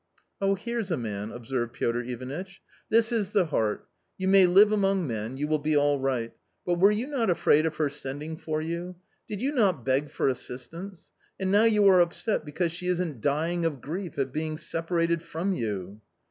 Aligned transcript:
"Here's 0.65 0.89
a 0.89 0.97
man!" 0.97 1.31
observed 1.31 1.73
Piotr 1.73 1.99
Ivanitch," 1.99 2.59
this 2.89 3.11
is 3.11 3.33
the 3.33 3.45
heart; 3.45 3.87
you 4.17 4.27
may 4.27 4.47
live 4.47 4.71
among 4.71 5.05
men— 5.05 5.37
you 5.37 5.47
will 5.47 5.59
be 5.59 5.77
all 5.77 5.99
right 5.99 6.33
But 6.65 6.79
were 6.79 6.89
you 6.89 7.05
not 7.05 7.29
afraid 7.29 7.67
of 7.67 7.75
her 7.75 7.87
sending 7.87 8.35
for 8.35 8.63
you? 8.63 8.95
did 9.27 9.39
you 9.41 9.53
not 9.53 9.85
beg 9.85 10.09
for 10.09 10.27
assistance? 10.27 11.11
and 11.39 11.51
now 11.51 11.65
you 11.65 11.87
are 11.87 12.01
upset 12.01 12.43
because 12.43 12.71
she 12.71 12.87
isn't 12.87 13.21
dying 13.21 13.63
of 13.63 13.79
grief 13.79 14.17
at 14.17 14.33
being 14.33 14.57
separated 14.57 15.21
from 15.21 15.53
you." 15.53 16.01